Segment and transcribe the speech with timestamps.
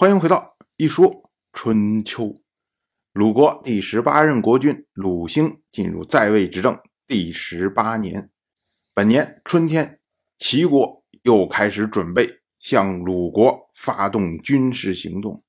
[0.00, 2.34] 欢迎回到一说春秋。
[3.12, 8.30] 鲁国第十八任国君鲁兴进入在位执政第十八年，
[8.94, 10.00] 本年春天，
[10.38, 15.44] 齐国又开始准备向鲁国发动军事行动。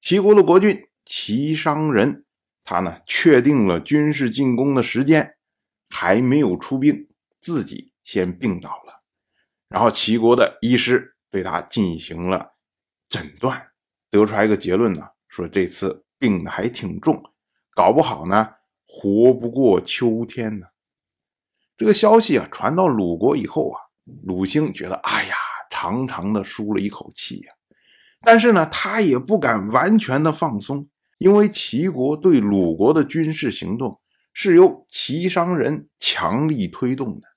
[0.00, 2.24] 齐国的国君齐商人，
[2.62, 5.34] 他呢确定了军事进攻的时间，
[5.88, 7.08] 还没有出兵，
[7.40, 9.02] 自己先病倒了。
[9.68, 12.52] 然后齐国的医师对他进行了
[13.08, 13.69] 诊断。
[14.10, 17.22] 得出来一个结论呢，说这次病的还挺重，
[17.74, 18.54] 搞不好呢
[18.86, 20.66] 活不过秋天呢。
[21.76, 23.80] 这个消息啊传到鲁国以后啊，
[24.24, 25.34] 鲁兴觉得哎呀，
[25.70, 27.52] 长长的舒了一口气呀。
[28.22, 30.88] 但是呢，他也不敢完全的放松，
[31.18, 33.98] 因为齐国对鲁国的军事行动
[34.34, 37.28] 是由齐商人强力推动的。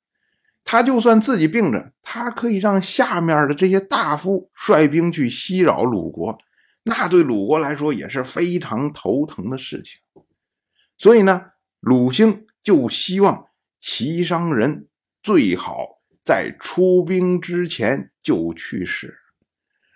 [0.65, 6.37] 他就算自己病着，他可以让下面的这些大夫率兵去袭扰鲁国。
[6.85, 10.01] 那对鲁国来说也是非常头疼的事情，
[10.97, 13.47] 所以呢，鲁兴就希望
[13.79, 14.89] 齐商人
[15.21, 19.17] 最好在出兵之前就去世。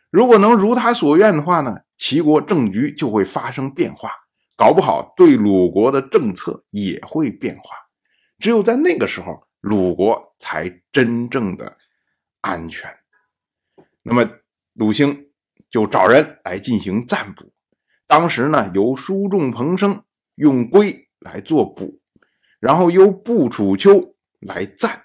[0.09, 4.09] 如果能如他所愿的话呢，齐国政局就会发生变化，
[4.55, 7.75] 搞不好对鲁国的政策也会变化。
[8.39, 11.77] 只有在那个时候，鲁国才真正的
[12.39, 12.89] 安全。
[14.03, 14.25] 那么，
[14.71, 15.26] 鲁兴。
[15.77, 17.53] 就找人来进行占卜。
[18.07, 20.03] 当时呢，由书仲彭生
[20.33, 21.99] 用龟来做卜，
[22.59, 25.03] 然后由布楚丘来占。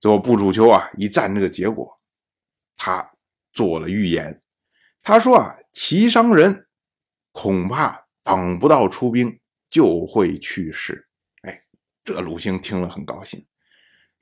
[0.00, 2.00] 最后，步楚丘啊一占这个结果，
[2.78, 3.12] 他
[3.52, 4.40] 做了预言。
[5.02, 6.66] 他说啊，齐商人
[7.32, 11.10] 恐怕等不到出兵就会去世。
[11.42, 11.62] 哎，
[12.02, 13.44] 这鲁兴听了很高兴。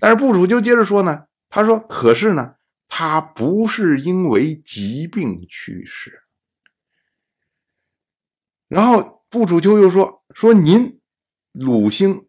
[0.00, 2.56] 但是布楚丘接着说呢，他说：“可是呢。”
[2.96, 6.22] 他不是因为疾病去世，
[8.68, 11.00] 然后布楚丘又说：“说您
[11.50, 12.28] 鲁兴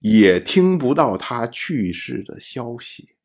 [0.00, 3.16] 也听不到他去世的消息，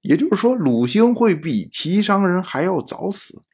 [0.00, 3.44] 也就是说，鲁兴会比齐商人还要早死。”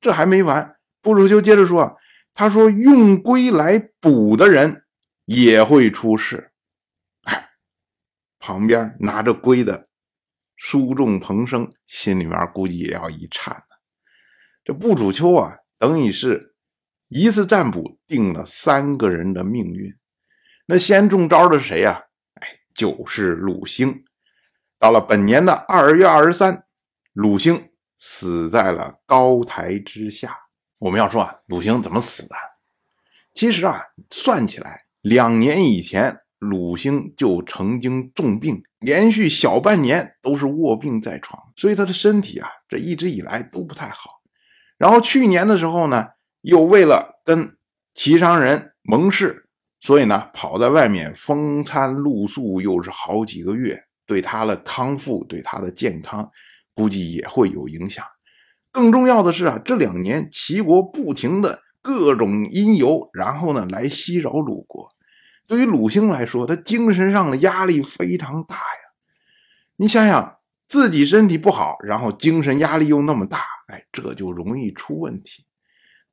[0.00, 1.98] 这还没完，布楚丘接着说
[2.32, 4.84] ：“他说用龟来补的人
[5.24, 6.52] 也会出事。”
[7.26, 7.50] 哎，
[8.38, 9.88] 旁边拿着龟的。
[10.64, 13.80] 书众彭生心里面估计也要一颤了。
[14.62, 16.54] 这步楚秋啊，等于是
[17.08, 19.92] 一次占卜定了三个人的命运。
[20.66, 22.00] 那先中招的是谁呀？
[22.34, 24.04] 哎，就是鲁兴。
[24.78, 26.64] 到了本年的二月二十三，
[27.12, 30.38] 鲁兴死在了高台之下。
[30.78, 32.36] 我们要说啊，鲁兴怎么死的？
[33.34, 36.20] 其实啊，算起来，两年以前。
[36.42, 44.10] 鲁兴就曾经重病，连续小半年都是卧病在床，所以他的身体啊，这一直以来都不太好。
[44.76, 46.04] 然后去年的时候呢，
[46.40, 47.56] 又为了跟
[47.94, 49.46] 齐商人盟誓，
[49.80, 56.28] 所以呢，跑在外面风餐露宿，又是好几个月，对他的康复，对他的健康，
[56.74, 58.04] 估计也会有影响。
[58.72, 64.88] 更重要的是啊，这两年齐国不停的各种因由，然后呢，来袭扰鲁国。
[65.52, 68.80] 对于鲁兴来说，他精神上的压力非常大呀。
[69.76, 75.44] 你想想，自己身体不好，然后精神压力又那么大，哎，这就容易出问题。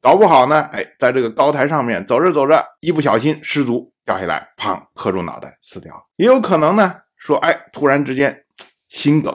[0.02, 6.02] 搞不好呢，哎，在这个高台上面走着走着，一不小心失足掉下来，砰，磕住脑袋死掉了。
[6.18, 8.46] 也有可能呢，说，哎，突然之间
[8.90, 9.34] 心梗，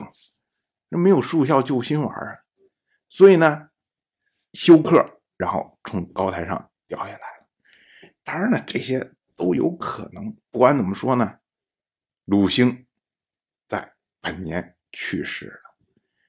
[0.91, 2.35] 那没有速效救心丸啊，
[3.09, 3.69] 所以呢，
[4.53, 8.11] 休克，然后从高台上掉下来了。
[8.23, 9.14] 当然了，这些。
[9.37, 10.37] 都有可能。
[10.51, 11.39] 不管怎么说呢，
[12.25, 12.87] 鲁兴
[13.69, 15.75] 在本年去世了，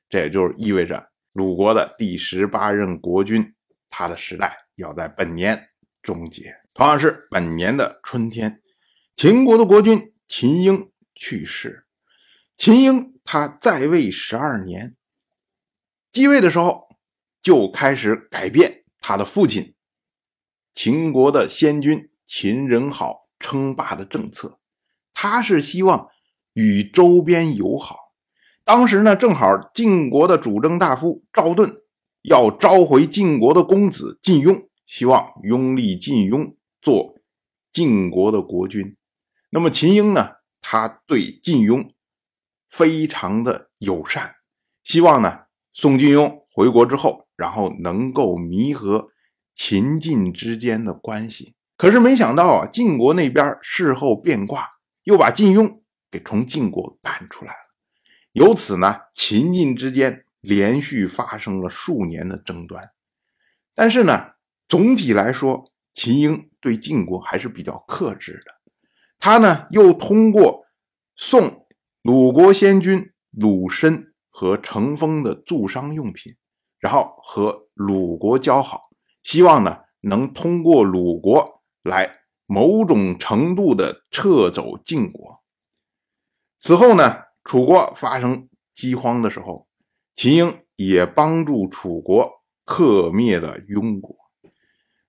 [0.10, 3.54] 这也就是意味着鲁国的第十八任国君，
[3.90, 5.70] 他的时代要在本年
[6.02, 6.56] 终结。
[6.74, 8.62] 同样是本年的春天，
[9.16, 11.86] 秦国的国君秦婴去世。
[12.58, 14.96] 秦婴他在位十二年，
[16.12, 16.88] 继位的时候
[17.42, 19.76] 就开始改变他的父亲
[20.74, 22.10] 秦国的先君。
[22.28, 24.60] 秦人好称霸的政策，
[25.14, 26.10] 他是希望
[26.54, 27.98] 与周边友好。
[28.64, 31.82] 当时呢，正好晋国的主政大夫赵盾
[32.24, 37.16] 要召回晋国的公子晋雍，希望拥立晋雍做
[37.72, 38.96] 晋国的国君。
[39.52, 41.92] 那么秦婴呢，他对晋雍
[42.70, 44.36] 非常的友善，
[44.84, 45.42] 希望呢
[45.74, 49.10] 送晋雍回国之后，然后能够弥合
[49.54, 51.55] 秦晋之间的关系。
[51.78, 54.70] 可是没想到啊，晋国那边事后变卦，
[55.04, 57.60] 又把晋雍给从晋国赶出来了。
[58.32, 62.92] 由此呢，秦晋之间连续发生了数年的争端。
[63.74, 64.32] 但是呢，
[64.68, 68.56] 总体来说，秦英对晋国还是比较克制的。
[69.20, 70.66] 他呢，又通过
[71.16, 71.66] 送
[72.02, 76.36] 鲁国先君鲁申和成风的助商用品，
[76.80, 78.90] 然后和鲁国交好，
[79.24, 81.55] 希望呢能通过鲁国
[81.86, 82.18] 来
[82.48, 85.44] 某种程度的撤走晋国。
[86.60, 89.68] 此后呢，楚国发生饥荒的时候，
[90.16, 92.28] 秦英也帮助楚国
[92.66, 94.16] 克灭了庸国。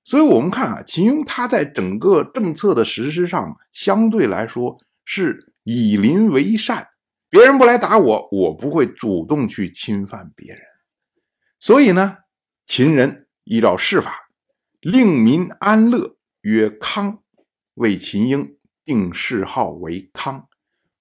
[0.04, 6.86] 所以，我们看啊，秦英他在整个政策的实施上，相对来说是以邻为善。
[7.28, 10.62] 别人不来打我，我不会主动去侵犯别人。
[11.58, 12.18] 所以呢，
[12.66, 14.28] 秦人依照世法，
[14.80, 16.15] 令民安乐，
[16.46, 17.24] 曰康，
[17.74, 20.48] 为秦英定谥号为康。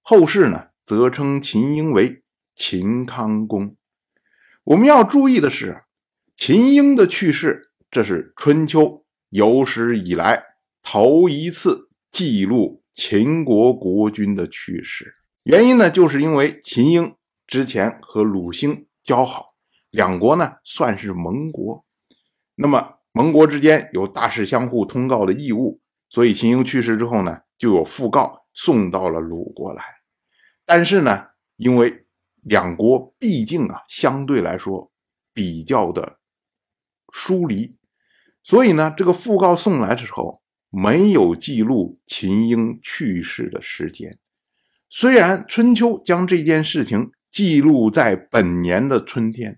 [0.02, 2.24] 后世呢，则称秦英为
[2.56, 3.78] 秦康公。
[4.64, 5.84] 我们要注意的是，
[6.36, 7.72] 秦英的去世。
[7.92, 10.44] 这是春秋有史以来
[10.82, 15.14] 头一次记录秦国国君的去世。
[15.44, 17.16] 原因呢，就是因为秦英
[17.46, 19.54] 之前和鲁兴交好，
[19.92, 21.86] 两国呢算是盟国。
[22.56, 25.80] 那么盟国之间有大事相互通告的义务，
[26.10, 29.82] 所以秦英去世之后呢，就有讣告送到了鲁国来。
[30.66, 32.08] 但是呢，因为
[32.42, 34.92] 两国毕竟啊相对来说
[35.34, 36.20] 比较的
[37.14, 37.80] 疏离。
[38.44, 44.20] 所以呢，这个讣告送来的时候，没有记录秦英去世的时间。
[44.90, 49.58] 虽然春秋将这件事情记录在本年的春天，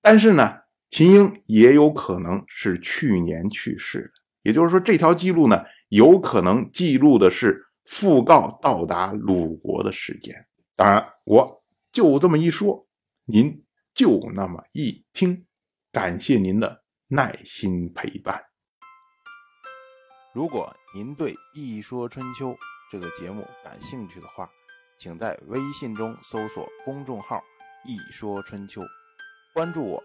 [0.00, 4.22] 但是呢，秦英也有可能是去年去世的。
[4.42, 10.46] 也就是说，这条记录呢，有可能记录的是讣告到达鲁国的时间。
[10.74, 11.62] 当然，我
[11.92, 12.86] 就这么一说，
[13.26, 15.46] 您就那么一听。
[15.92, 16.84] 感谢您的。
[17.10, 18.38] 耐心陪伴。
[20.34, 22.50] 如果您对《一说春秋》
[22.92, 24.46] 这个节目感兴趣的话，
[24.98, 27.42] 请在微信中搜索公众号
[27.88, 28.82] “一说春秋”，
[29.54, 30.04] 关注我。